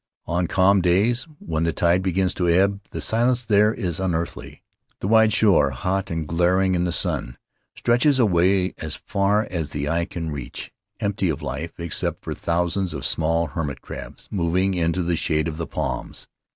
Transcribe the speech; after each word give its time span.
On 0.25 0.47
calm 0.47 0.81
days 0.81 1.27
when 1.37 1.63
the 1.63 1.71
tide 1.71 2.01
begins 2.01 2.33
to 2.33 2.49
ebb 2.49 2.79
the 2.89 3.01
silence 3.01 3.43
there 3.45 3.71
is 3.71 3.99
unearthly. 3.99 4.63
The 4.99 5.07
wide 5.07 5.31
shore, 5.31 5.69
hot 5.69 6.09
and 6.09 6.27
glaring 6.27 6.73
in 6.73 6.85
the 6.85 6.91
sun, 6.91 7.37
stretches 7.75 8.17
away 8.17 8.73
as 8.79 8.95
far 8.95 9.43
as 9.51 9.69
the 9.69 9.87
eye 9.87 10.05
can 10.05 10.31
reach, 10.31 10.71
empty 10.99 11.29
of 11.29 11.43
life 11.43 11.73
except 11.79 12.23
for 12.23 12.33
thousands 12.33 12.95
of 12.95 13.05
small 13.05 13.49
hermit 13.49 13.81
crabs 13.83 14.27
moving 14.31 14.73
into 14.73 15.03
the 15.03 15.15
shade 15.15 15.47
of 15.47 15.57
the 15.57 15.67
palms. 15.67 16.27